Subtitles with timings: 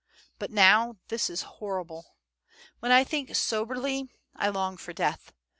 [0.39, 2.15] But now this is horrible....
[2.79, 5.31] When I think soberly, I long for death.